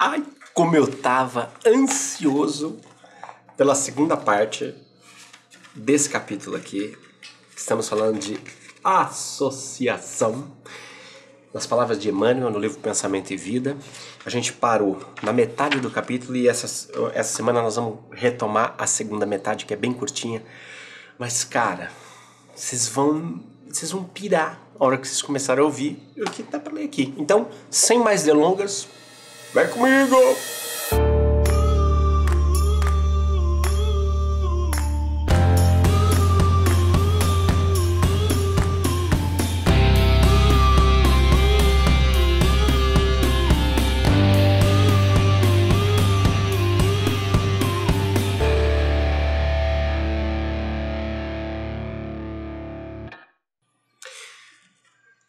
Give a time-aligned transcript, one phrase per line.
[0.00, 2.78] Ai, como eu tava ansioso
[3.56, 4.72] pela segunda parte
[5.74, 6.96] desse capítulo aqui.
[7.56, 8.38] Estamos falando de
[8.84, 10.56] associação.
[11.52, 13.76] Nas palavras de Emmanuel, no livro Pensamento e Vida,
[14.24, 16.66] a gente parou na metade do capítulo e essa,
[17.12, 20.44] essa semana nós vamos retomar a segunda metade, que é bem curtinha.
[21.18, 21.90] Mas, cara,
[22.54, 26.60] vocês vão, vocês vão pirar a hora que vocês começarem a ouvir o que tá
[26.60, 27.12] pra ler aqui.
[27.18, 28.86] Então, sem mais delongas,
[29.54, 30.36] vem comigo!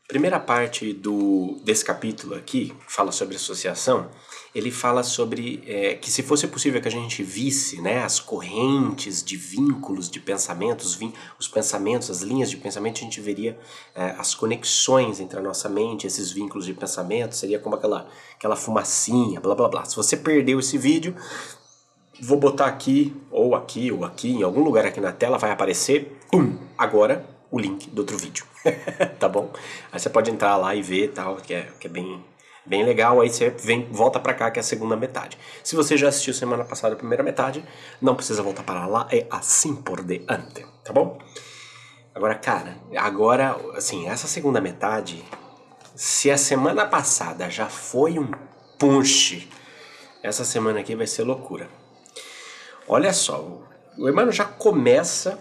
[0.09, 4.09] Primeira parte do, desse capítulo aqui, que fala sobre associação,
[4.55, 9.23] ele fala sobre é, que se fosse possível que a gente visse né, as correntes
[9.23, 10.97] de vínculos de pensamentos,
[11.39, 13.55] os pensamentos, as linhas de pensamento, a gente veria
[13.93, 18.55] é, as conexões entre a nossa mente, esses vínculos de pensamento, seria como aquela, aquela
[18.55, 19.85] fumacinha, blá blá blá.
[19.85, 21.15] Se você perdeu esse vídeo,
[22.19, 26.17] vou botar aqui, ou aqui, ou aqui, em algum lugar aqui na tela, vai aparecer,
[26.31, 28.45] pum, agora o link do outro vídeo,
[29.19, 29.51] tá bom?
[29.91, 32.23] Aí você pode entrar lá e ver tal, que é, que é bem,
[32.65, 33.21] bem legal.
[33.21, 35.37] Aí você vem, volta pra cá, que é a segunda metade.
[35.63, 37.63] Se você já assistiu semana passada a primeira metade,
[38.01, 41.19] não precisa voltar para lá, é assim por diante, tá bom?
[42.13, 45.23] Agora, cara, agora, assim, essa segunda metade,
[45.95, 48.29] se a semana passada já foi um
[48.77, 49.49] punch,
[50.21, 51.69] essa semana aqui vai ser loucura.
[52.87, 53.41] Olha só,
[53.97, 55.39] o Emmanuel já começa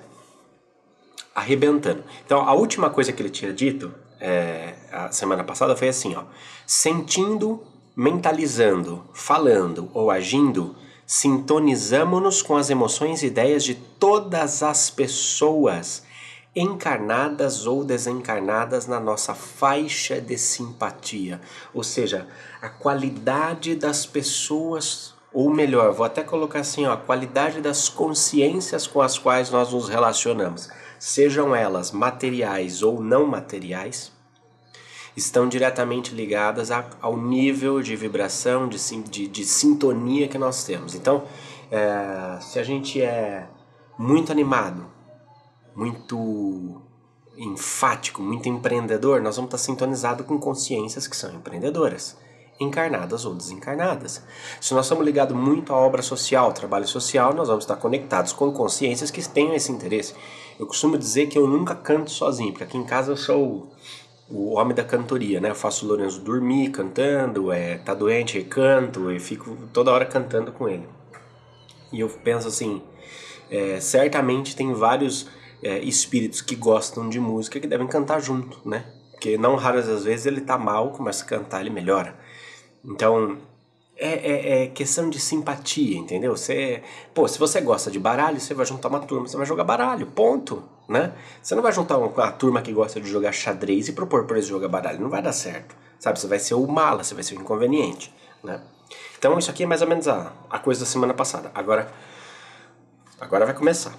[1.39, 2.05] arrebentando.
[2.25, 6.25] Então, a última coisa que ele tinha dito é, a semana passada foi assim, ó,
[6.67, 7.63] sentindo,
[7.95, 10.75] mentalizando, falando ou agindo,
[11.07, 16.07] sintonizamos-nos com as emoções e ideias de todas as pessoas
[16.55, 21.41] encarnadas ou desencarnadas na nossa faixa de simpatia,
[21.73, 22.27] ou seja,
[22.61, 28.87] a qualidade das pessoas, ou melhor, vou até colocar assim, ó, a qualidade das consciências
[28.89, 30.69] com as quais nós nos relacionamos
[30.99, 34.13] sejam elas materiais ou não materiais,
[35.17, 40.95] estão diretamente ligadas a, ao nível de vibração, de, de, de, sintonia que nós temos.
[40.95, 41.25] Então,
[41.71, 43.49] é, se a gente é
[43.99, 44.87] muito animado,
[45.75, 46.81] muito
[47.37, 52.17] enfático, muito empreendedor, nós vamos estar sintonizados com consciências que são empreendedoras
[52.61, 54.23] encarnadas ou desencarnadas.
[54.61, 58.53] Se nós estamos ligados muito à obra social, trabalho social, nós vamos estar conectados com
[58.53, 60.15] consciências que tenham esse interesse.
[60.59, 63.71] Eu costumo dizer que eu nunca canto sozinho, porque aqui em casa eu sou
[64.29, 65.51] o, homem da cantoria, né?
[65.51, 70.05] Eu faço o Lourenço dormir cantando, é, tá doente, eu canto, e fico toda hora
[70.05, 70.87] cantando com ele.
[71.93, 72.83] E eu penso assim,
[73.51, 75.29] é, certamente tem vários
[75.63, 78.85] é, espíritos que gostam de música que devem cantar junto, né?
[79.13, 82.17] Porque não raras as vezes ele tá mal, começa a cantar, ele melhora.
[82.89, 83.37] Então,
[83.95, 86.35] é, é, é, questão de simpatia, entendeu?
[86.35, 86.83] Você,
[87.13, 90.07] pô, se você gosta de baralho, você vai juntar uma turma, você vai jogar baralho,
[90.07, 91.13] ponto, né?
[91.43, 94.37] Você não vai juntar uma, uma turma que gosta de jogar xadrez e propor para
[94.37, 96.19] eles jogar baralho, não vai dar certo, sabe?
[96.19, 98.63] Você vai ser o mala, você vai ser o inconveniente, né?
[99.19, 101.51] Então isso aqui é mais ou menos a, a coisa da semana passada.
[101.55, 101.93] Agora,
[103.21, 103.93] agora vai começar.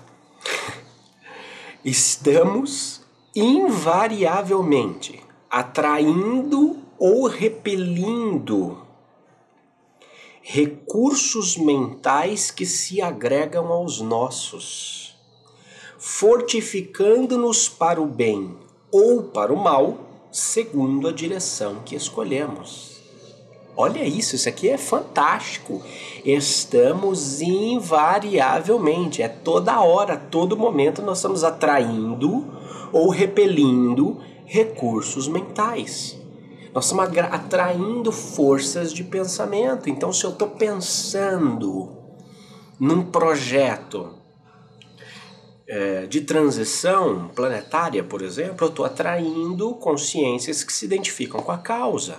[1.85, 3.01] Estamos
[3.35, 5.21] invariavelmente
[5.51, 8.77] atraindo ou repelindo
[10.41, 15.15] recursos mentais que se agregam aos nossos,
[15.97, 18.57] fortificando-nos para o bem
[18.91, 19.97] ou para o mal,
[20.31, 22.99] segundo a direção que escolhemos.
[23.77, 25.81] Olha isso, isso aqui é fantástico.
[26.25, 32.45] Estamos invariavelmente, é toda hora, todo momento nós estamos atraindo
[32.91, 36.18] ou repelindo recursos mentais.
[36.73, 39.89] Nós estamos atraindo forças de pensamento.
[39.89, 41.91] Então, se eu estou pensando
[42.79, 44.15] num projeto
[45.67, 51.57] é, de transição planetária, por exemplo, eu estou atraindo consciências que se identificam com a
[51.57, 52.17] causa.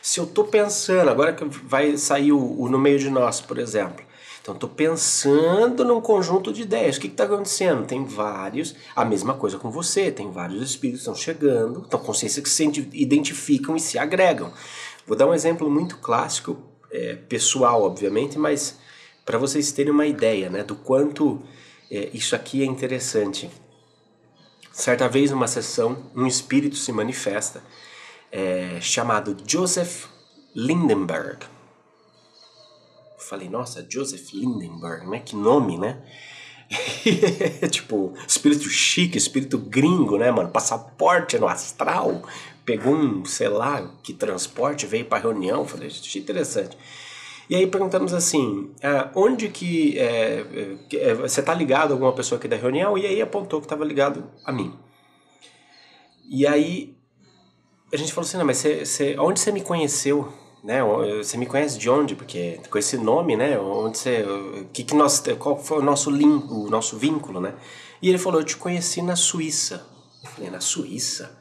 [0.00, 3.58] Se eu estou pensando, agora que vai sair o, o No Meio de Nós, por
[3.58, 4.05] exemplo,
[4.46, 6.96] então, estou pensando num conjunto de ideias.
[6.96, 7.84] O que está acontecendo?
[7.84, 12.48] Tem vários, a mesma coisa com você, tem vários espíritos estão chegando, estão consciências que
[12.48, 14.52] se identificam e se agregam.
[15.04, 16.62] Vou dar um exemplo muito clássico,
[16.92, 18.78] é, pessoal, obviamente, mas
[19.24, 21.42] para vocês terem uma ideia né, do quanto
[21.90, 23.50] é, isso aqui é interessante.
[24.70, 27.64] Certa vez, numa sessão, um espírito se manifesta
[28.30, 30.04] é, chamado Joseph
[30.54, 31.55] Lindenberg.
[33.28, 35.20] Falei, nossa, Joseph Lindenberg, né?
[35.20, 36.02] Que nome, né?
[37.70, 40.50] tipo, espírito chique, espírito gringo, né, mano?
[40.50, 42.22] Passaporte no astral.
[42.64, 45.66] Pegou um, sei lá, que transporte, veio pra reunião.
[45.66, 46.76] Falei, achei interessante.
[47.48, 50.44] E aí perguntamos assim, ah, onde que é,
[50.94, 52.98] é, você tá ligado a alguma pessoa aqui da reunião?
[52.98, 54.74] E aí apontou que estava ligado a mim.
[56.28, 56.96] E aí
[57.92, 60.32] a gente falou assim, não, mas você, você, onde você me conheceu?
[60.66, 60.80] Né?
[61.18, 62.16] Você me conhece de onde?
[62.16, 63.56] Porque com esse nome, né?
[63.56, 64.26] Onde você,
[64.72, 67.54] que que nós, qual foi o nosso link, o nosso vínculo, né?
[68.02, 69.86] E ele falou, eu te conheci na Suíça.
[70.24, 71.38] Eu falei, na Suíça,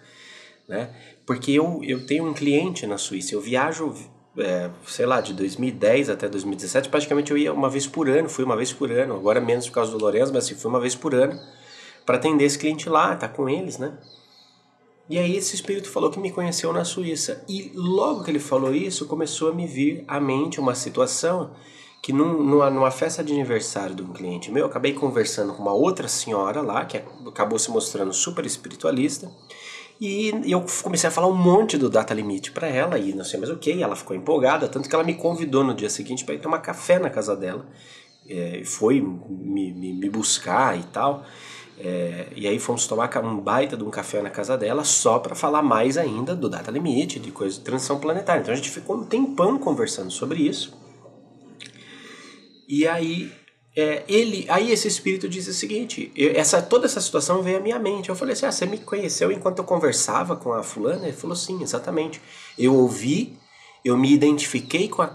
[0.70, 0.94] né?
[1.26, 3.34] Porque eu, eu tenho um cliente na Suíça.
[3.34, 3.96] Eu viajo,
[4.38, 8.44] é, sei lá, de 2010 até 2017, praticamente eu ia uma vez por ano, fui
[8.44, 9.16] uma vez por ano.
[9.16, 11.36] Agora menos por causa do Lourenço, mas assim, fui uma vez por ano
[12.06, 13.92] para atender esse cliente lá, tá com eles, né?
[15.10, 17.44] E aí esse espírito falou que me conheceu na Suíça.
[17.48, 21.52] E logo que ele falou isso, começou a me vir à mente uma situação
[22.02, 25.64] que num, numa, numa, festa de aniversário de um cliente meu, eu acabei conversando com
[25.64, 29.32] uma outra senhora lá, que acabou se mostrando super espiritualista,
[30.00, 33.40] e eu comecei a falar um monte do data limite para ela, e não sei
[33.40, 36.36] mais o que, ela ficou empolgada, tanto que ela me convidou no dia seguinte para
[36.36, 37.66] ir tomar café na casa dela,
[38.30, 41.26] é, foi me, me, me buscar e tal.
[41.78, 45.36] É, e aí fomos tomar um baita de um café na casa dela só para
[45.36, 48.42] falar mais ainda do data limite, de coisa de transição planetária.
[48.42, 50.74] Então a gente ficou um tempão conversando sobre isso.
[52.68, 53.32] E aí
[53.76, 57.60] é, ele, aí esse espírito disse o seguinte, eu, essa toda essa situação veio à
[57.60, 58.08] minha mente.
[58.08, 61.36] Eu falei assim: "Ah, você me conheceu enquanto eu conversava com a fulana?" Ele falou:
[61.36, 62.22] "Sim, exatamente.
[62.58, 63.38] Eu ouvi,
[63.84, 65.08] eu me identifiquei com a,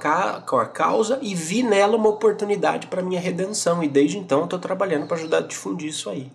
[0.46, 3.82] com a causa e vi nela uma oportunidade para minha redenção.
[3.82, 6.30] E desde então estou trabalhando para ajudar a difundir isso aí.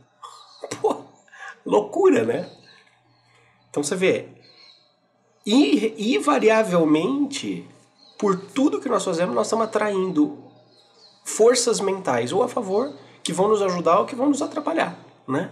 [1.66, 2.50] Loucura, né?
[3.70, 4.30] Então você vê,
[5.46, 7.68] invariavelmente,
[8.18, 10.38] por tudo que nós fazemos, nós estamos atraindo
[11.26, 14.98] forças mentais ou a favor que vão nos ajudar ou que vão nos atrapalhar,
[15.28, 15.52] né?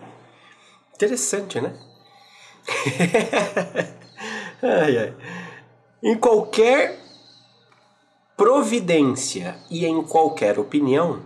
[0.93, 1.75] Interessante, né?
[4.61, 5.13] ai, ai.
[6.01, 6.99] Em qualquer
[8.37, 11.23] providência e em qualquer opinião,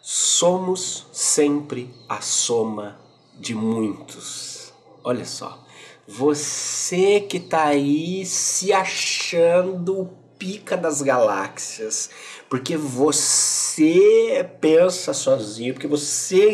[0.00, 2.98] somos sempre a soma
[3.38, 4.72] de muitos.
[5.04, 5.64] Olha só,
[6.06, 12.10] você que tá aí se achando pica das galáxias,
[12.50, 16.52] porque você pensa sozinho, porque você é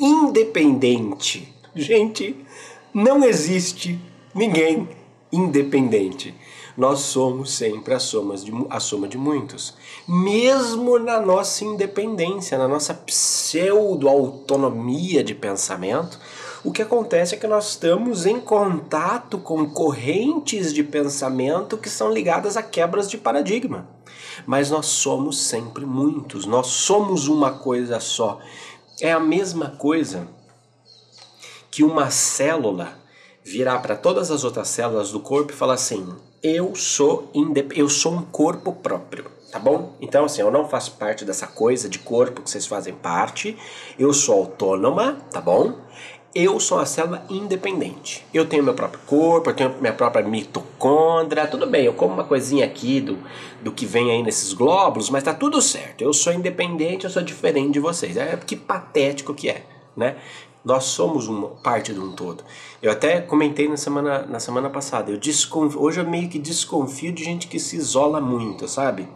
[0.00, 1.54] independente.
[1.74, 2.36] Gente,
[2.92, 3.98] não existe
[4.34, 4.88] ninguém
[5.32, 6.34] independente
[6.76, 9.74] nós somos sempre a soma de, a soma de muitos.
[10.06, 16.20] Mesmo na nossa independência, na nossa pseudo-autonomia de pensamento,
[16.62, 22.12] o que acontece é que nós estamos em contato com correntes de pensamento que são
[22.12, 23.88] ligadas a quebras de paradigma.
[24.46, 28.38] Mas nós somos sempre muitos, nós somos uma coisa só.
[29.00, 30.28] É a mesma coisa
[31.70, 32.98] que uma célula
[33.42, 37.30] virar para todas as outras células do corpo e falar assim: eu sou
[37.74, 39.94] eu sou um corpo próprio, tá bom?
[40.00, 43.56] Então assim, eu não faço parte dessa coisa de corpo que vocês fazem parte.
[43.98, 45.74] Eu sou autônoma, tá bom?
[46.32, 48.24] Eu sou uma célula independente.
[48.32, 52.22] Eu tenho meu próprio corpo, eu tenho minha própria mitocôndria, tudo bem, eu como uma
[52.22, 53.18] coisinha aqui do,
[53.60, 56.02] do que vem aí nesses glóbulos, mas tá tudo certo.
[56.02, 58.16] Eu sou independente, eu sou diferente de vocês.
[58.16, 59.64] É que patético que é,
[59.96, 60.16] né?
[60.64, 62.44] Nós somos uma parte de um todo.
[62.82, 65.10] Eu até comentei na semana, na semana passada.
[65.10, 69.08] Eu desconfio, hoje eu meio que desconfio de gente que se isola muito, sabe?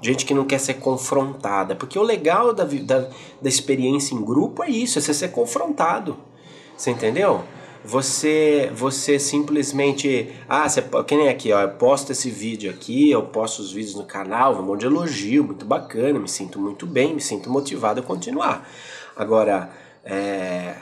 [0.00, 1.74] Gente que não quer ser confrontada.
[1.74, 3.08] Porque o legal da, da,
[3.42, 6.16] da experiência em grupo é isso, é você ser confrontado.
[6.76, 7.42] Você entendeu?
[7.84, 10.32] Você, você simplesmente.
[10.48, 11.60] Ah, você, que nem aqui, ó.
[11.60, 15.42] Eu posto esse vídeo aqui, eu posto os vídeos no canal, um monte de elogio,
[15.42, 18.68] muito bacana, me sinto muito bem, me sinto motivado a continuar.
[19.16, 19.70] Agora
[20.04, 20.74] é,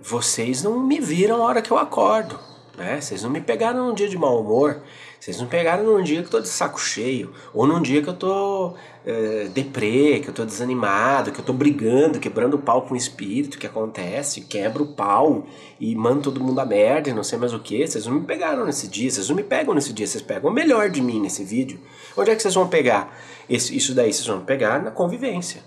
[0.00, 2.38] vocês não me viram na hora que eu acordo,
[2.76, 3.00] né?
[3.00, 4.82] Vocês não me pegaram num dia de mau humor,
[5.18, 8.08] vocês não pegaram num dia que eu tô de saco cheio, ou num dia que
[8.08, 8.74] eu tô
[9.04, 12.96] é, deprê, que eu tô desanimado, que eu tô brigando, quebrando o pau com o
[12.96, 15.46] espírito, que acontece, quebra o pau
[15.78, 17.86] e manda todo mundo a merda e não sei mais o que.
[17.86, 20.54] Vocês não me pegaram nesse dia, vocês não me pegam nesse dia, vocês pegam o
[20.54, 21.78] melhor de mim nesse vídeo.
[22.16, 23.14] Onde é que vocês vão pegar
[23.48, 24.12] isso daí?
[24.12, 25.62] Vocês vão pegar na convivência.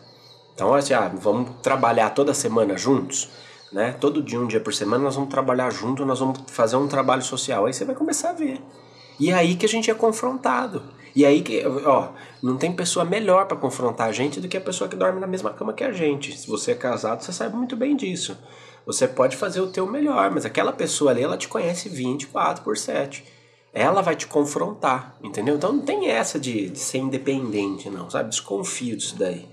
[0.53, 3.29] Então, assim, ah, vamos trabalhar toda semana juntos,
[3.71, 3.95] né?
[3.99, 7.23] Todo dia, um dia por semana, nós vamos trabalhar junto, nós vamos fazer um trabalho
[7.23, 7.65] social.
[7.65, 8.61] Aí você vai começar a ver.
[9.19, 10.83] E é aí que a gente é confrontado.
[11.15, 12.09] E é aí que, ó,
[12.41, 15.27] não tem pessoa melhor para confrontar a gente do que a pessoa que dorme na
[15.27, 16.37] mesma cama que a gente.
[16.37, 18.37] Se você é casado, você sabe muito bem disso.
[18.85, 22.77] Você pode fazer o teu melhor, mas aquela pessoa ali, ela te conhece 24 por
[22.77, 23.23] 7.
[23.73, 25.55] ela vai te confrontar, entendeu?
[25.55, 28.29] Então não tem essa de, de ser independente, não, sabe?
[28.29, 29.47] Desconfio disso daí.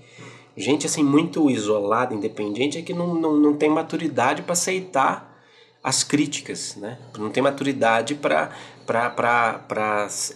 [0.55, 5.31] Gente assim muito isolada, independente, é que não, não, não tem maturidade para aceitar
[5.83, 6.99] as críticas, né?
[7.17, 8.51] Não tem maturidade para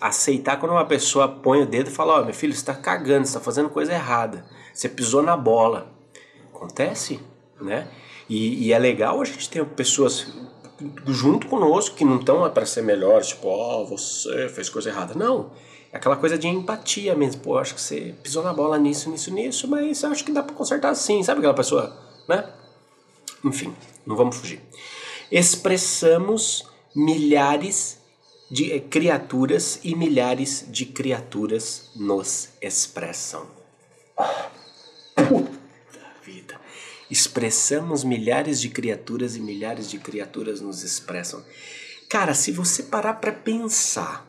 [0.02, 2.74] aceitar quando uma pessoa põe o dedo e fala: Ó, oh, meu filho, você está
[2.74, 5.94] cagando, você está fazendo coisa errada, você pisou na bola.
[6.54, 7.20] Acontece,
[7.62, 7.88] né?
[8.30, 10.34] E, e é legal a gente ter pessoas
[11.06, 15.14] junto conosco que não estão para ser melhores, tipo, ó, oh, você fez coisa errada.
[15.14, 15.52] Não.
[15.96, 17.42] Aquela coisa de empatia mesmo.
[17.42, 20.54] Pô, acho que você pisou na bola nisso, nisso, nisso, mas acho que dá para
[20.54, 21.24] consertar sim.
[21.24, 21.98] Sabe aquela pessoa,
[22.28, 22.52] né?
[23.44, 23.74] Enfim,
[24.06, 24.62] não vamos fugir.
[25.32, 27.98] Expressamos milhares
[28.52, 33.48] de eh, criaturas e milhares de criaturas nos expressam.
[35.16, 36.60] Puta vida
[37.10, 41.44] expressamos milhares de criaturas e milhares de criaturas nos expressam.
[42.10, 44.28] Cara, se você parar para pensar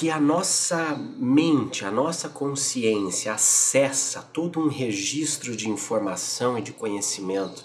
[0.00, 6.72] que a nossa mente, a nossa consciência acessa todo um registro de informação e de
[6.72, 7.62] conhecimento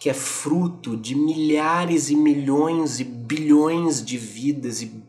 [0.00, 5.04] que é fruto de milhares e milhões e bilhões de vidas e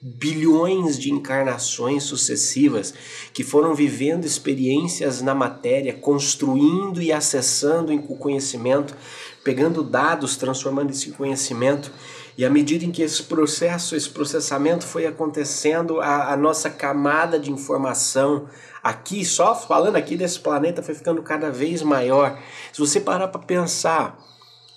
[0.00, 2.94] bilhões de encarnações sucessivas
[3.34, 8.96] que foram vivendo experiências na matéria, construindo e acessando o conhecimento,
[9.44, 11.92] pegando dados, transformando esse conhecimento.
[12.38, 17.36] E à medida em que esse processo, esse processamento foi acontecendo, a, a nossa camada
[17.36, 18.48] de informação
[18.80, 22.40] aqui, só falando aqui desse planeta, foi ficando cada vez maior.
[22.72, 24.16] Se você parar para pensar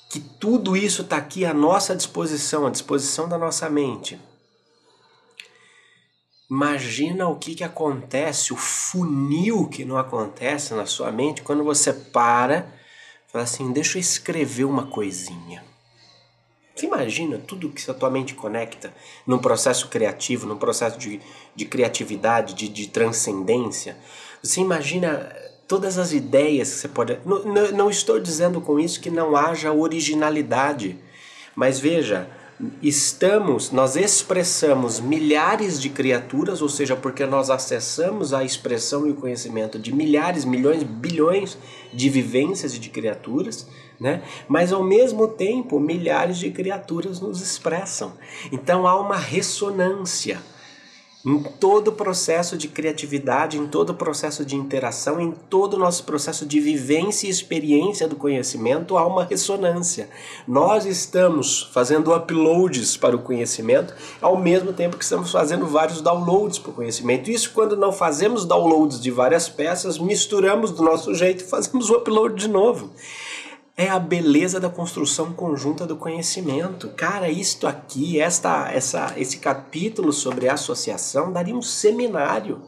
[0.09, 4.19] que tudo isso está aqui à nossa disposição, à disposição da nossa mente,
[6.49, 11.93] Imagina o que, que acontece, o funil que não acontece na sua mente quando você
[11.93, 12.67] para
[13.25, 15.70] e fala assim: deixa eu escrever uma coisinha.
[16.75, 18.93] Você imagina tudo que a tua mente conecta
[19.27, 21.19] num processo criativo, num processo de,
[21.55, 23.97] de criatividade, de, de transcendência?
[24.41, 25.35] Você imagina
[25.67, 27.19] todas as ideias que você pode.
[27.25, 30.97] Não, não, não estou dizendo com isso que não haja originalidade,
[31.55, 32.29] mas veja
[32.81, 39.15] estamos, nós expressamos milhares de criaturas, ou seja, porque nós acessamos a expressão e o
[39.15, 41.57] conhecimento de milhares, milhões, bilhões
[41.93, 43.67] de vivências e de criaturas,
[43.99, 44.23] né?
[44.47, 48.13] Mas ao mesmo tempo, milhares de criaturas nos expressam.
[48.51, 50.41] Então há uma ressonância
[51.25, 55.79] em todo o processo de criatividade, em todo o processo de interação, em todo o
[55.79, 60.09] nosso processo de vivência e experiência do conhecimento, há uma ressonância.
[60.47, 66.57] Nós estamos fazendo uploads para o conhecimento, ao mesmo tempo que estamos fazendo vários downloads
[66.57, 67.29] para o conhecimento.
[67.29, 71.97] Isso quando não fazemos downloads de várias peças, misturamos do nosso jeito e fazemos o
[71.97, 72.91] upload de novo
[73.75, 76.89] é a beleza da construção conjunta do conhecimento.
[76.89, 82.61] Cara, isto aqui, esta, essa, esse capítulo sobre associação daria um seminário,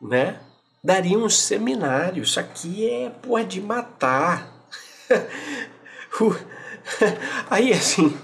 [0.00, 0.40] né?
[0.82, 2.22] Daria um seminário.
[2.22, 4.66] Isso aqui é porra de matar.
[7.50, 8.16] Aí assim,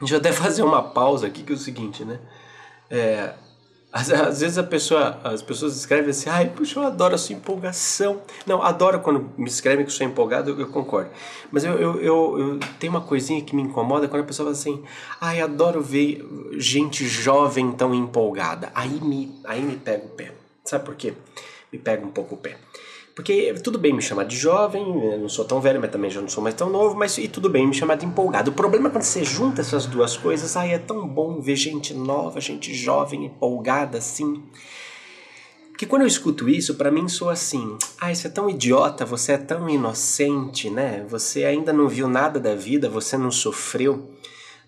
[0.00, 2.18] deixa eu até fazer uma pausa aqui que é o seguinte, né?
[2.90, 3.34] É,
[3.92, 7.34] às, às, vezes a pessoa, as pessoas escrevem assim, ai, puxa, eu adoro a sua
[7.34, 8.22] empolgação.
[8.46, 11.10] Não, adoro quando me escrevem que sou empolgado, eu, eu concordo.
[11.50, 14.56] Mas eu, eu, eu, eu, tenho uma coisinha que me incomoda quando a pessoa fala
[14.56, 14.84] assim,
[15.20, 18.70] ai, adoro ver gente jovem tão empolgada.
[18.74, 20.32] Aí me, aí me pega o pé.
[20.64, 21.14] Sabe por quê?
[21.72, 22.58] Me pega um pouco o pé.
[23.14, 24.84] Porque tudo bem me chamar de jovem,
[25.18, 27.50] não sou tão velho, mas também já não sou mais tão novo, mas e tudo
[27.50, 28.50] bem me chamar de empolgado.
[28.50, 31.92] O problema é quando você junta essas duas coisas, aí é tão bom ver gente
[31.92, 34.42] nova, gente jovem, empolgada assim.
[35.80, 39.32] Porque quando eu escuto isso, para mim sou assim: ai, você é tão idiota, você
[39.32, 41.04] é tão inocente, né?
[41.08, 44.08] Você ainda não viu nada da vida, você não sofreu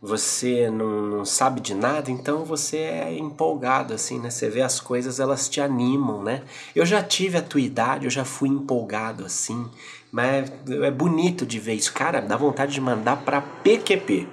[0.03, 4.31] você não, não, sabe de nada, então você é empolgado, assim, né?
[4.31, 6.43] Você vê as coisas, elas te animam, né?
[6.75, 9.65] Eu já tive a tua idade, eu já fui empolgado, assim,
[10.11, 11.93] mas é bonito de ver isso.
[11.93, 14.27] Cara, dá vontade de mandar para PQP.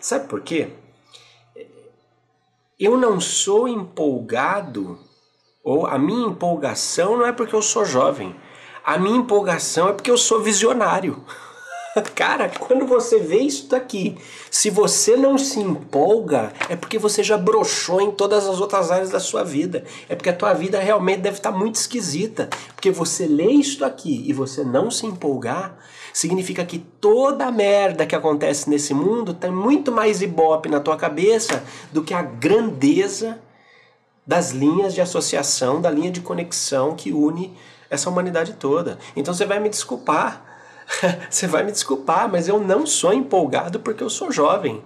[0.00, 0.68] Sabe por quê?
[2.78, 4.96] Eu não sou empolgado,
[5.64, 8.36] ou a minha empolgação não é porque eu sou jovem.
[8.84, 11.20] A minha empolgação é porque eu sou visionário.
[12.14, 14.16] Cara, quando você vê isso daqui,
[14.50, 19.10] se você não se empolga, é porque você já broxou em todas as outras áreas
[19.10, 19.84] da sua vida.
[20.08, 22.48] É porque a tua vida realmente deve estar muito esquisita.
[22.74, 25.76] Porque você lê isso aqui e você não se empolgar,
[26.12, 30.96] significa que toda a merda que acontece nesse mundo tem muito mais ibope na tua
[30.96, 31.62] cabeça
[31.92, 33.38] do que a grandeza
[34.26, 37.56] das linhas de associação, da linha de conexão que une
[37.88, 38.98] essa humanidade toda.
[39.14, 40.55] Então você vai me desculpar
[41.30, 44.82] você vai me desculpar, mas eu não sou empolgado porque eu sou jovem.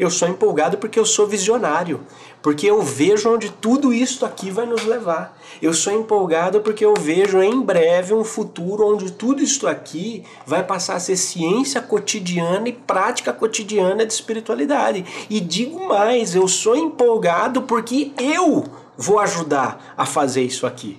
[0.00, 2.00] Eu sou empolgado porque eu sou visionário,
[2.40, 5.38] porque eu vejo onde tudo isso aqui vai nos levar.
[5.60, 10.64] Eu sou empolgado porque eu vejo em breve um futuro onde tudo isso aqui vai
[10.64, 15.04] passar a ser ciência cotidiana e prática cotidiana de espiritualidade.
[15.28, 18.64] E digo mais, eu sou empolgado porque eu
[18.96, 20.98] vou ajudar a fazer isso aqui.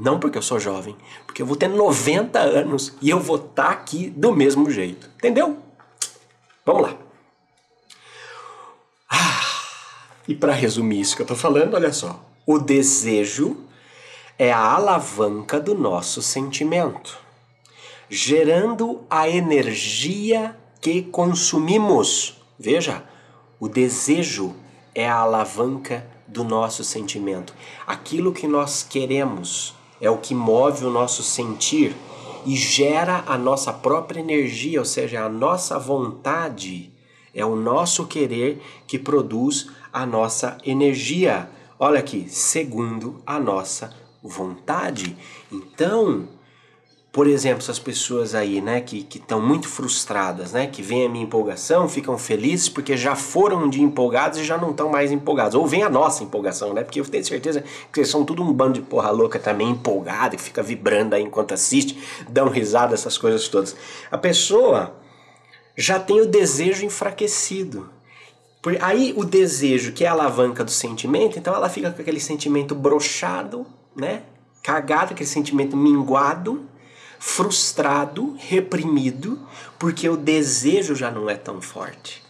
[0.00, 3.64] Não porque eu sou jovem, porque eu vou ter 90 anos e eu vou estar
[3.64, 5.10] tá aqui do mesmo jeito.
[5.16, 5.58] Entendeu?
[6.64, 6.96] Vamos lá.
[9.10, 9.40] Ah,
[10.28, 12.24] e para resumir isso que eu estou falando, olha só.
[12.46, 13.56] O desejo
[14.38, 17.18] é a alavanca do nosso sentimento,
[18.08, 22.40] gerando a energia que consumimos.
[22.56, 23.02] Veja,
[23.58, 24.54] o desejo
[24.94, 27.52] é a alavanca do nosso sentimento.
[27.84, 31.94] Aquilo que nós queremos é o que move o nosso sentir
[32.46, 36.92] e gera a nossa própria energia, ou seja, a nossa vontade.
[37.34, 41.50] É o nosso querer que produz a nossa energia.
[41.78, 45.16] Olha aqui, segundo a nossa vontade.
[45.52, 46.28] Então,
[47.18, 51.24] por exemplo, essas pessoas aí, né, que estão muito frustradas, né, que vem a minha
[51.24, 55.56] empolgação, ficam felizes porque já foram um dia empolgados e já não estão mais empolgados.
[55.56, 58.52] Ou vem a nossa empolgação, né, porque eu tenho certeza que eles são tudo um
[58.52, 61.98] bando de porra louca também, empolgado, que fica vibrando aí enquanto assiste,
[62.28, 63.74] dão risada, essas coisas todas.
[64.12, 64.94] A pessoa
[65.76, 67.90] já tem o desejo enfraquecido.
[68.80, 72.76] Aí o desejo, que é a alavanca do sentimento, então ela fica com aquele sentimento
[72.76, 74.22] brochado, né,
[74.62, 76.68] cagado, aquele sentimento minguado,
[77.18, 79.38] frustrado, reprimido,
[79.78, 82.22] porque o desejo já não é tão forte.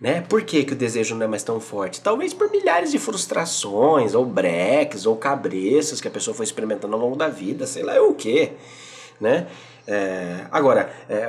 [0.00, 0.20] Né?
[0.20, 2.00] Por que, que o desejo não é mais tão forte?
[2.00, 7.00] Talvez por milhares de frustrações, ou breques, ou cabreças que a pessoa foi experimentando ao
[7.00, 8.52] longo da vida, sei lá o que.
[9.18, 9.46] Né?
[9.88, 11.28] É, agora, é,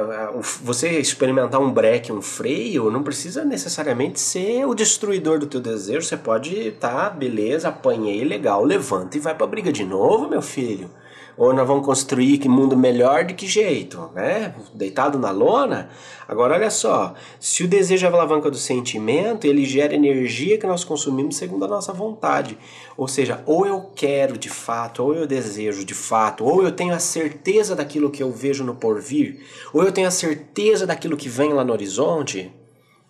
[0.62, 6.02] você experimentar um breque, um freio, não precisa necessariamente ser o destruidor do teu desejo.
[6.02, 10.90] Você pode, tá, beleza, apanhei, legal, levanta e vai pra briga de novo, meu filho.
[11.38, 14.56] Ou nós vamos construir que mundo melhor de que jeito, né?
[14.74, 15.90] Deitado na lona?
[16.28, 20.66] Agora olha só, se o desejo é a alavanca do sentimento, ele gera energia que
[20.66, 22.58] nós consumimos segundo a nossa vontade.
[22.98, 26.94] Ou seja, ou eu quero de fato, ou eu desejo de fato, ou eu tenho
[26.94, 29.40] a certeza daquilo que eu vejo no porvir,
[29.72, 32.52] ou eu tenho a certeza daquilo que vem lá no horizonte,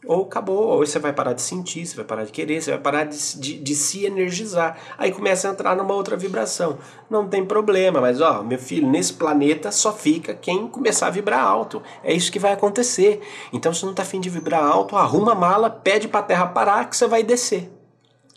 [0.08, 2.80] ou acabou, ou você vai parar de sentir, você vai parar de querer, você vai
[2.80, 4.78] parar de, de, de, se energizar.
[4.98, 6.78] Aí começa a entrar numa outra vibração.
[7.10, 11.44] Não tem problema, mas ó, meu filho, nesse planeta só fica quem começar a vibrar
[11.44, 11.84] alto.
[12.04, 13.22] É isso que vai acontecer.
[13.52, 16.90] Então, se não tá afim de vibrar alto, arruma a mala, pede pra terra parar
[16.90, 17.70] que você vai descer.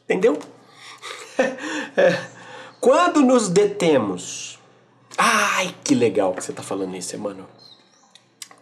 [0.04, 0.36] Entendeu?
[1.96, 2.18] é.
[2.80, 4.58] Quando nos detemos.
[5.16, 7.46] Ai, que legal que você tá falando isso, mano.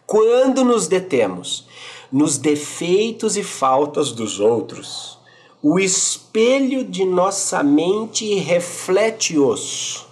[0.04, 1.68] Quando nos detemos
[2.10, 5.18] nos defeitos e faltas dos outros.
[5.62, 10.06] O espelho de nossa mente reflete-os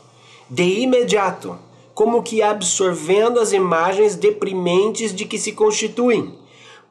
[0.51, 1.59] de imediato,
[1.95, 6.35] como que absorvendo as imagens deprimentes de que se constituem,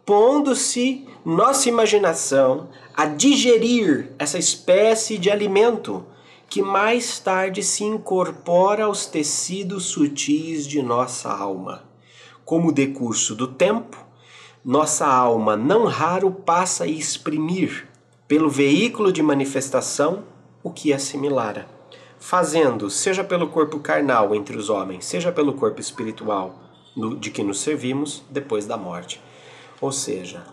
[0.05, 6.05] pondo-se nossa imaginação a digerir essa espécie de alimento
[6.49, 11.83] que mais tarde se incorpora aos tecidos sutis de nossa alma.
[12.45, 14.04] Como decurso do tempo,
[14.65, 17.88] nossa alma não raro passa a exprimir,
[18.28, 20.23] pelo veículo de manifestação,
[20.63, 21.67] o que assimilara,
[22.17, 26.56] fazendo, seja pelo corpo carnal entre os homens, seja pelo corpo espiritual
[27.19, 29.21] de que nos servimos depois da morte.
[29.80, 30.43] Ou seja,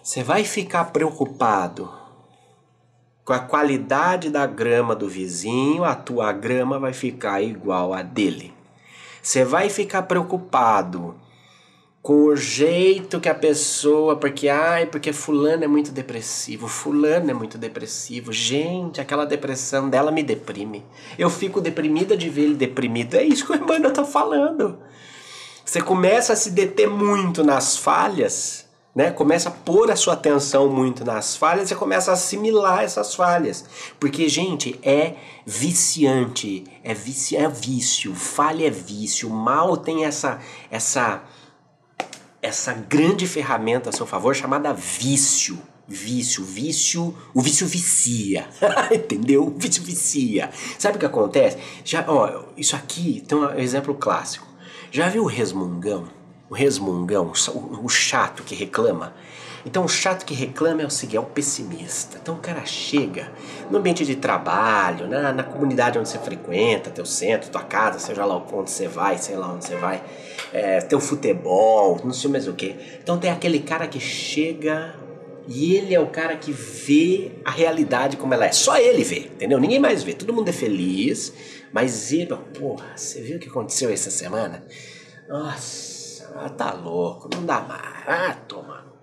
[0.00, 1.90] você vai ficar preocupado
[3.24, 8.54] com a qualidade da grama do vizinho, a tua grama vai ficar igual a dele.
[9.20, 11.16] Você vai ficar preocupado
[12.04, 17.32] com o jeito que a pessoa, porque ai, porque fulano é muito depressivo, fulano é
[17.32, 18.30] muito depressivo.
[18.30, 20.84] Gente, aquela depressão dela me deprime.
[21.18, 23.14] Eu fico deprimida de ver ele deprimido.
[23.14, 24.78] É isso que o Emmanuel tá falando.
[25.64, 29.10] Você começa a se deter muito nas falhas, né?
[29.10, 33.64] Começa a pôr a sua atenção muito nas falhas e começa a assimilar essas falhas.
[33.98, 35.14] Porque, gente, é
[35.46, 40.38] viciante, é vício, é vício, falha é vício, mal tem essa
[40.70, 41.22] essa
[42.44, 45.58] essa grande ferramenta a seu favor chamada vício.
[45.86, 48.48] Vício, vício, o vício vicia,
[48.90, 49.46] entendeu?
[49.46, 50.50] O vício vicia.
[50.78, 51.58] Sabe o que acontece?
[51.84, 54.46] Já, ó, isso aqui tem um exemplo clássico.
[54.90, 56.04] Já viu o resmungão?
[56.48, 59.14] O resmungão, o, o chato que reclama?
[59.66, 62.18] Então, o chato que reclama é o seguinte, é o pessimista.
[62.20, 63.32] Então, o cara chega
[63.70, 68.24] no ambiente de trabalho, na, na comunidade onde você frequenta, teu centro, tua casa, seja
[68.26, 70.02] lá onde você vai, sei lá onde você vai,
[70.52, 72.76] é, teu futebol, não sei mais o que.
[73.02, 74.94] Então, tem aquele cara que chega
[75.46, 78.52] E ele é o cara que vê a realidade como ela é.
[78.52, 79.60] Só ele vê, entendeu?
[79.60, 80.14] Ninguém mais vê.
[80.14, 81.34] Todo mundo é feliz,
[81.70, 84.64] mas ele, porra, você viu o que aconteceu essa semana?
[85.28, 88.04] Nossa, tá louco, não dá mais.
[88.06, 88.93] Ah, toma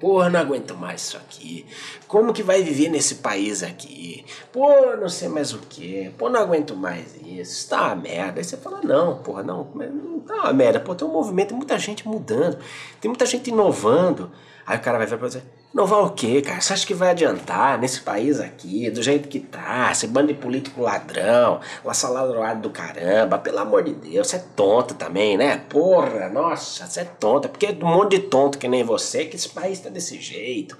[0.00, 1.66] Porra, não aguento mais isso aqui.
[2.08, 4.24] Como que vai viver nesse país aqui?
[4.50, 6.10] Pô, não sei mais o que.
[6.16, 7.68] Pô, não aguento mais isso.
[7.68, 8.40] Tá uma merda.
[8.40, 10.80] Aí você fala, não, porra, não, não tá uma merda.
[10.80, 12.58] Pô, tem um movimento, tem muita gente mudando,
[12.98, 14.32] tem muita gente inovando.
[14.66, 16.60] Aí o cara vai ver pra você, inovar o quê, cara?
[16.60, 19.90] Você acha que vai adiantar nesse país aqui, do jeito que tá?
[19.92, 24.94] Esse bando de político ladrão, lassaladroado do caramba, pelo amor de Deus, você é tonto
[24.94, 25.58] também, né?
[25.68, 29.36] Porra, nossa, você é tonta, porque é um monte de tonto que nem você que
[29.36, 30.76] esse país tá desse jeito.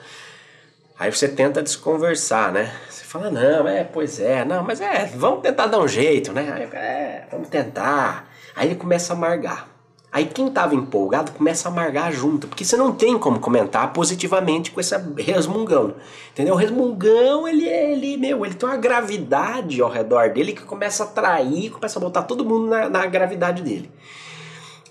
[0.99, 2.75] Aí você tenta desconversar, né?
[2.91, 6.53] Você fala, não, é, pois é, não, mas é, vamos tentar dar um jeito, né?
[6.53, 8.29] Aí, é, vamos tentar.
[8.55, 9.70] Aí ele começa a amargar.
[10.13, 14.73] Aí quem estava empolgado começa a amargar junto, porque você não tem como comentar positivamente
[14.73, 15.95] com esse resmungão.
[16.33, 16.55] Entendeu?
[16.55, 21.07] O resmungão, ele ele, meu, ele tem uma gravidade ao redor dele que começa a
[21.07, 23.91] atrair, começa a botar todo mundo na, na gravidade dele.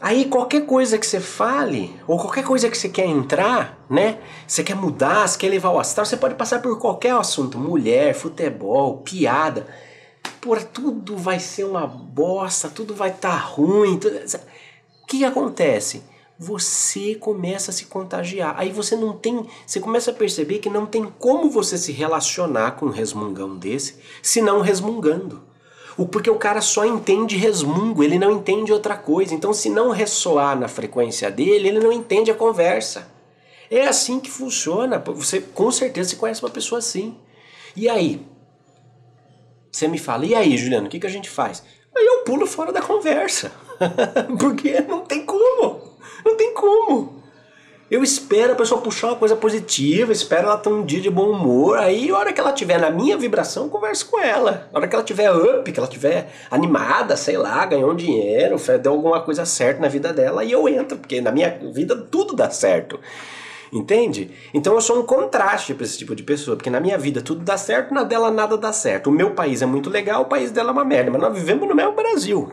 [0.02, 4.20] Aí qualquer coisa que você fale, ou qualquer coisa que você quer entrar, né?
[4.48, 8.14] Você quer mudar, você quer levar o astral, você pode passar por qualquer assunto, mulher,
[8.14, 9.68] futebol, piada.
[10.40, 13.98] Por tudo vai ser uma bosta, tudo vai estar tá ruim.
[13.98, 14.18] Tudo
[15.10, 16.04] que acontece?
[16.38, 18.54] Você começa a se contagiar.
[18.58, 19.46] Aí você não tem.
[19.66, 23.96] Você começa a perceber que não tem como você se relacionar com um resmungão desse,
[24.22, 25.42] se não resmungando.
[26.12, 29.34] Porque o cara só entende resmungo, ele não entende outra coisa.
[29.34, 33.12] Então, se não ressoar na frequência dele, ele não entende a conversa.
[33.70, 34.98] É assim que funciona.
[35.00, 37.18] Você com certeza se conhece uma pessoa assim.
[37.76, 38.26] E aí?
[39.70, 41.64] Você me fala, e aí, Juliano, o que, que a gente faz?
[41.96, 43.52] Aí eu pulo fora da conversa.
[44.40, 45.82] Porque não tem como.
[46.26, 47.20] Não tem como.
[47.90, 51.32] Eu espero a pessoa puxar uma coisa positiva, espero ela ter um dia de bom
[51.32, 51.80] humor.
[51.80, 54.70] Aí, a hora que ela tiver na minha vibração, eu converso com ela.
[54.72, 58.58] Na hora que ela tiver up, que ela tiver animada, sei lá, ganhou um dinheiro,
[58.80, 62.36] deu alguma coisa certa na vida dela, aí eu entro, porque na minha vida tudo
[62.36, 63.00] dá certo.
[63.74, 64.32] Entende?
[64.54, 67.42] Então eu sou um contraste para esse tipo de pessoa, porque na minha vida tudo
[67.44, 69.08] dá certo, na dela nada dá certo.
[69.08, 71.68] O meu país é muito legal, o país dela é uma merda, mas nós vivemos
[71.68, 72.52] no mesmo Brasil.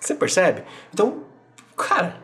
[0.00, 0.62] Você percebe?
[0.92, 1.24] Então,
[1.76, 2.22] cara,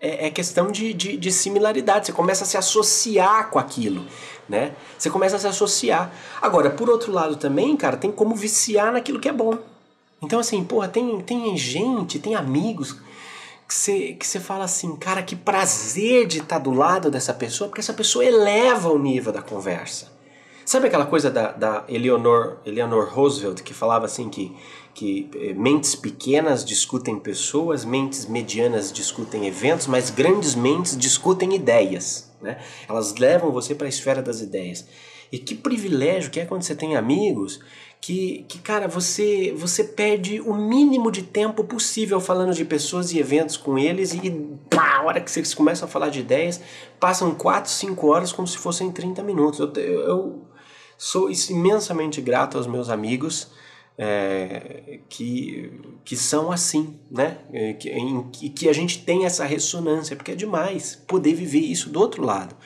[0.00, 2.06] é, é questão de, de, de, similaridade.
[2.06, 4.04] Você começa a se associar com aquilo,
[4.48, 4.74] né?
[4.98, 6.12] Você começa a se associar.
[6.40, 9.58] Agora, por outro lado também, cara, tem como viciar naquilo que é bom.
[10.22, 12.96] Então, assim, porra, tem, tem gente, tem amigos
[13.66, 17.80] que você, que fala assim, cara, que prazer de estar do lado dessa pessoa, porque
[17.80, 20.10] essa pessoa eleva o nível da conversa.
[20.64, 24.56] Sabe aquela coisa da, da Eleanor, Eleanor Roosevelt que falava assim que
[24.94, 32.30] que eh, mentes pequenas discutem pessoas, mentes medianas discutem eventos, mas grandes mentes discutem ideias.
[32.40, 32.58] Né?
[32.88, 34.86] Elas levam você para a esfera das ideias.
[35.30, 37.60] E que privilégio que é quando você tem amigos
[38.00, 43.18] que, que cara, você, você perde o mínimo de tempo possível falando de pessoas e
[43.18, 44.30] eventos com eles e
[44.70, 46.60] pá, a hora que vocês começam a falar de ideias,
[46.98, 49.60] passam 4, 5 horas como se fossem 30 minutos.
[49.60, 50.42] Eu, eu, eu
[50.96, 53.48] sou imensamente grato aos meus amigos
[54.02, 55.70] é, que,
[56.02, 57.36] que são assim, né?
[57.52, 61.90] É, que, em, que a gente tem essa ressonância, porque é demais poder viver isso
[61.90, 62.56] do outro lado.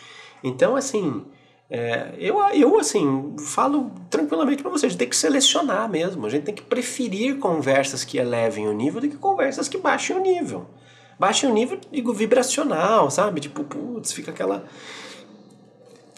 [0.45, 1.25] Então, assim,
[1.69, 6.31] é, eu, eu, assim, falo tranquilamente para vocês, a gente tem que selecionar mesmo, a
[6.31, 10.21] gente tem que preferir conversas que elevem o nível do que conversas que baixem o
[10.21, 10.67] nível.
[11.19, 13.41] Baixem o nível, digo, vibracional, sabe?
[13.41, 14.65] Tipo, putz, fica aquela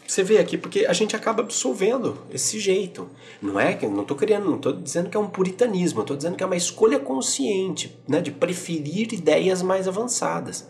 [0.06, 3.08] você vê aqui, porque a gente acaba absorvendo esse jeito.
[3.42, 6.36] Não é que não estou querendo, não estou dizendo que é um puritanismo, estou dizendo
[6.36, 10.68] que é uma escolha consciente, né, de preferir ideias mais avançadas.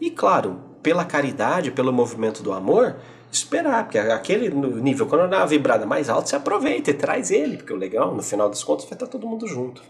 [0.00, 2.96] E claro, pela caridade, pelo movimento do amor,
[3.30, 7.56] esperar, porque aquele nível, quando dá uma vibrada mais alta, você aproveita e traz ele,
[7.56, 9.82] porque o legal, no final das contas, vai estar todo mundo junto.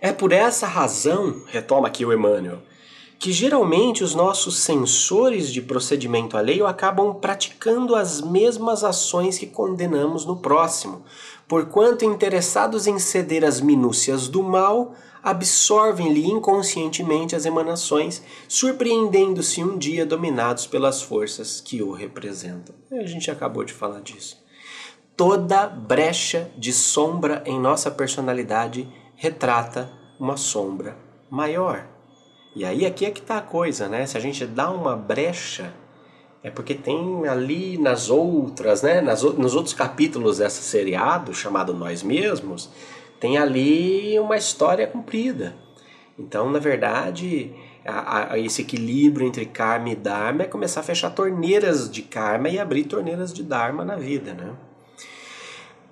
[0.00, 2.62] É por essa razão, retoma aqui o Emmanuel,
[3.20, 10.24] que geralmente os nossos sensores de procedimento alheio acabam praticando as mesmas ações que condenamos
[10.24, 11.04] no próximo,
[11.46, 20.06] porquanto interessados em ceder às minúcias do mal, absorvem-lhe inconscientemente as emanações, surpreendendo-se um dia
[20.06, 22.74] dominados pelas forças que o representam.
[22.90, 24.42] A gente acabou de falar disso.
[25.14, 30.96] Toda brecha de sombra em nossa personalidade retrata uma sombra
[31.28, 31.89] maior.
[32.60, 34.04] E aí aqui é que está a coisa, né?
[34.04, 35.72] Se a gente dá uma brecha,
[36.42, 39.00] é porque tem ali nas outras, né?
[39.00, 42.68] Nas, nos outros capítulos dessa seriado, chamado Nós Mesmos,
[43.18, 45.56] tem ali uma história cumprida.
[46.18, 47.50] Então, na verdade,
[47.82, 52.50] a, a, esse equilíbrio entre karma e dharma é começar a fechar torneiras de karma
[52.50, 54.52] e abrir torneiras de dharma na vida, né?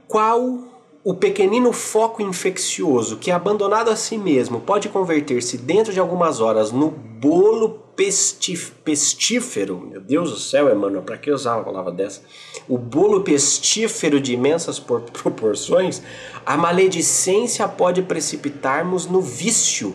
[0.07, 0.69] Qual
[1.05, 6.73] o pequenino foco infeccioso que, abandonado a si mesmo, pode converter-se dentro de algumas horas
[6.73, 9.81] no bolo pestif pestífero?
[9.81, 12.23] Meu Deus do céu, Emmanuel, para que usar uma palavra dessa?
[12.69, 16.03] O bolo pestífero de imensas proporções,
[16.45, 19.95] a maledicência pode precipitar-nos no vício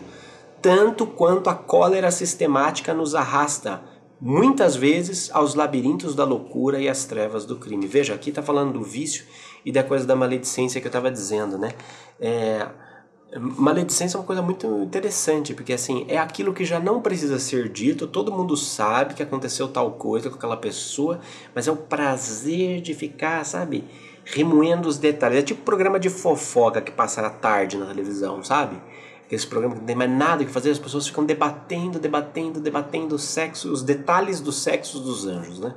[0.61, 3.83] tanto quanto a cólera sistemática nos arrasta,
[4.19, 7.85] muitas vezes, aos labirintos da loucura e às trevas do crime.
[7.85, 9.25] Veja, aqui está falando do vício
[9.65, 11.71] e da coisa da maledicência que eu estava dizendo, né?
[12.19, 12.67] É,
[13.39, 17.69] maledicência é uma coisa muito interessante, porque assim, é aquilo que já não precisa ser
[17.69, 21.19] dito, todo mundo sabe que aconteceu tal coisa com aquela pessoa,
[21.55, 23.83] mas é o prazer de ficar, sabe,
[24.23, 25.39] remoendo os detalhes.
[25.39, 28.79] É tipo programa de fofoca que passa à tarde na televisão, sabe?
[29.35, 33.19] esse programa não tem mais nada que fazer, as pessoas ficam debatendo, debatendo, debatendo o
[33.19, 35.73] sexo, os detalhes dos sexos dos anjos, né?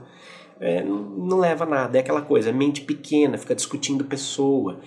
[0.61, 4.81] É, não, leva a nada, é aquela coisa, mente pequena, fica discutindo pessoa,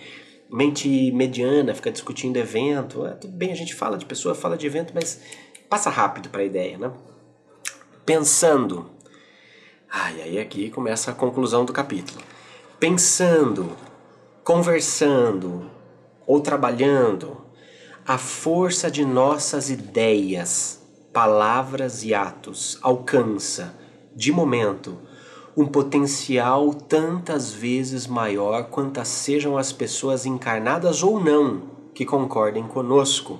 [0.49, 4.65] mente mediana, fica discutindo evento, é, tudo bem, a gente fala de pessoa, fala de
[4.65, 5.21] evento, mas
[5.69, 6.91] passa rápido para a ideia, né?
[8.03, 8.89] Pensando,
[9.91, 12.19] ai, aí aqui começa a conclusão do capítulo.
[12.79, 13.77] Pensando,
[14.43, 15.69] conversando
[16.25, 17.45] ou trabalhando,
[18.07, 20.81] a força de nossas ideias,
[21.13, 23.77] palavras e atos alcança,
[24.15, 24.97] de momento,
[25.59, 33.37] um potencial tantas vezes maior quantas sejam as pessoas encarnadas ou não que concordem conosco.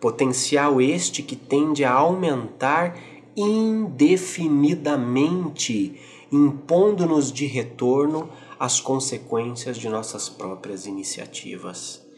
[0.00, 2.96] Potencial este que tende a aumentar
[3.36, 6.00] indefinidamente,
[6.32, 12.10] impondo-nos de retorno as consequências de nossas próprias iniciativas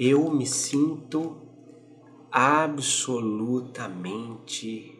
[0.00, 1.36] eu me sinto
[2.32, 4.98] absolutamente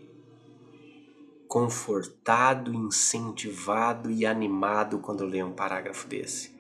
[1.50, 6.54] confortado, incentivado e animado quando leio um parágrafo desse.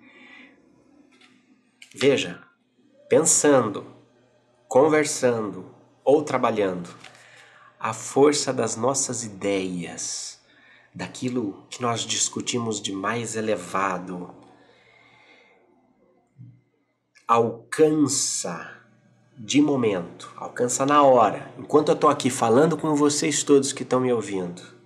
[1.94, 2.42] Veja,
[3.08, 3.86] pensando,
[4.66, 5.72] conversando
[6.02, 6.90] ou trabalhando,
[7.78, 10.40] a força das nossas ideias,
[10.92, 14.34] daquilo que nós discutimos de mais elevado,
[17.28, 18.76] alcança
[19.38, 21.48] de momento, alcança na hora.
[21.56, 24.79] Enquanto eu estou aqui falando com vocês todos que estão me ouvindo,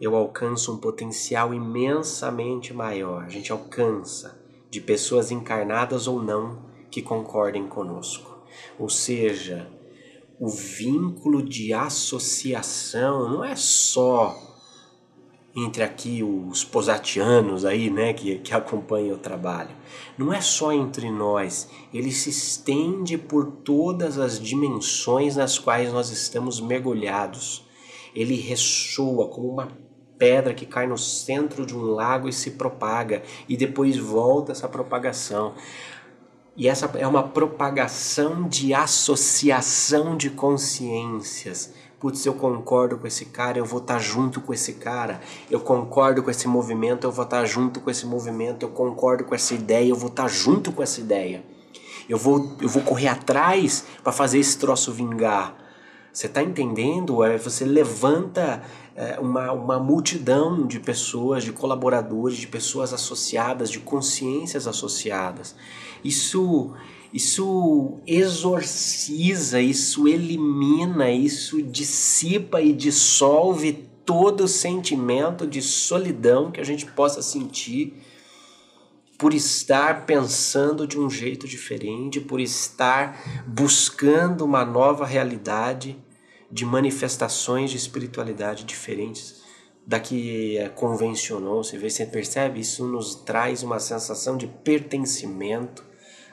[0.00, 3.24] eu alcanço um potencial imensamente maior.
[3.24, 4.38] A gente alcança
[4.70, 6.58] de pessoas encarnadas ou não
[6.90, 8.36] que concordem conosco.
[8.78, 9.70] Ou seja,
[10.38, 14.36] o vínculo de associação não é só
[15.56, 19.74] entre aqui os posatianos aí, né, que, que acompanham o trabalho.
[20.18, 26.10] Não é só entre nós, ele se estende por todas as dimensões nas quais nós
[26.10, 27.64] estamos mergulhados.
[28.14, 29.85] Ele ressoa como uma
[30.18, 34.68] pedra que cai no centro de um lago e se propaga, e depois volta essa
[34.68, 35.54] propagação.
[36.56, 43.58] E essa é uma propagação de associação de consciências putz, eu concordo com esse cara,
[43.58, 47.24] eu vou estar tá junto com esse cara, eu concordo com esse movimento, eu vou
[47.24, 50.28] estar tá junto com esse movimento, eu concordo com essa ideia, eu vou estar tá
[50.28, 51.42] junto com essa ideia.
[52.08, 55.56] Eu vou, eu vou correr atrás para fazer esse troço vingar.
[56.16, 57.22] Você está entendendo?
[57.22, 58.62] É, você levanta
[58.94, 65.54] é, uma, uma multidão de pessoas, de colaboradores, de pessoas associadas, de consciências associadas.
[66.02, 66.72] Isso
[67.12, 76.86] isso exorciza, isso elimina, isso dissipa e dissolve todo sentimento de solidão que a gente
[76.86, 78.02] possa sentir
[79.18, 86.05] por estar pensando de um jeito diferente, por estar buscando uma nova realidade
[86.50, 89.44] de manifestações de espiritualidade diferentes
[89.86, 91.62] da que é convencionou.
[91.62, 92.60] Você vê, você percebe?
[92.60, 95.84] Isso nos traz uma sensação de pertencimento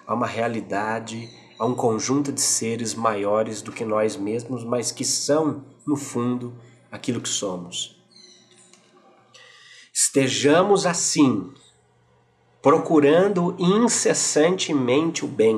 [0.08, 5.06] a uma realidade, a um conjunto de seres maiores do que nós mesmos, mas que
[5.06, 6.58] são, no fundo,
[6.92, 8.02] aquilo que somos.
[9.94, 11.54] Estejamos assim,
[12.62, 15.56] procurando incessantemente o bem,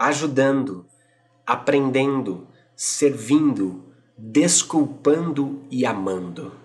[0.00, 0.86] ajudando,
[1.46, 6.60] aprendendo, servindo, desculpando e amando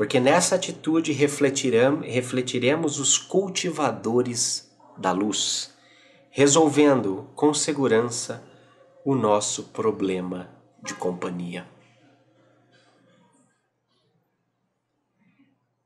[0.00, 5.76] porque nessa atitude refletiremos os cultivadores da luz,
[6.30, 8.42] resolvendo com segurança
[9.04, 10.48] o nosso problema
[10.82, 11.68] de companhia.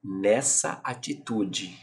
[0.01, 1.77] Nessa atitude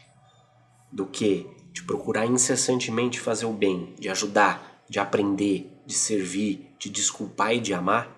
[0.90, 6.90] do que de procurar incessantemente fazer o bem, de ajudar, de aprender, de servir, de
[6.90, 8.14] desculpar e de amar,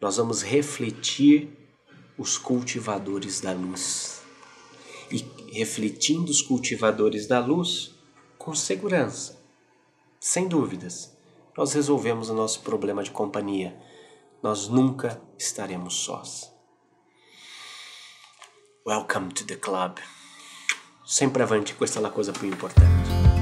[0.00, 1.48] nós vamos refletir
[2.18, 4.22] os cultivadores da luz.
[5.10, 7.94] E refletindo os cultivadores da luz,
[8.38, 9.40] com segurança,
[10.18, 11.16] sem dúvidas,
[11.56, 13.76] nós resolvemos o nosso problema de companhia.
[14.42, 16.50] Nós nunca estaremos sós.
[18.86, 19.98] Welcome to the club.
[21.04, 23.41] Sempre avante, questa é a coisa più importante.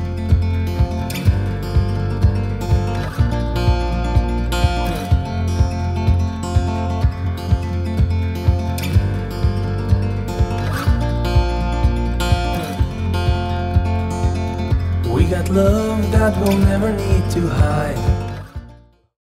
[15.51, 18.20] Love that we'll never need to hide.